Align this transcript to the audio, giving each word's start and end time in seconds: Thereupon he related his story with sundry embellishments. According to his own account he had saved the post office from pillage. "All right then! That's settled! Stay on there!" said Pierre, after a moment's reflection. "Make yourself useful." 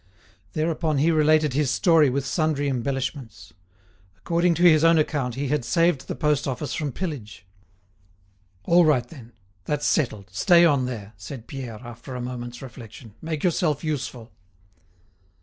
Thereupon 0.53 0.97
he 0.97 1.11
related 1.11 1.53
his 1.53 1.69
story 1.69 2.09
with 2.09 2.25
sundry 2.25 2.67
embellishments. 2.67 3.53
According 4.17 4.55
to 4.55 4.63
his 4.63 4.83
own 4.83 4.97
account 4.97 5.35
he 5.35 5.49
had 5.49 5.63
saved 5.63 6.07
the 6.07 6.15
post 6.15 6.47
office 6.47 6.73
from 6.73 6.91
pillage. 6.91 7.45
"All 8.63 8.83
right 8.83 9.07
then! 9.07 9.31
That's 9.65 9.85
settled! 9.85 10.31
Stay 10.31 10.65
on 10.65 10.87
there!" 10.87 11.13
said 11.17 11.45
Pierre, 11.45 11.79
after 11.83 12.15
a 12.15 12.19
moment's 12.21 12.63
reflection. 12.63 13.13
"Make 13.21 13.43
yourself 13.43 13.83
useful." 13.83 14.31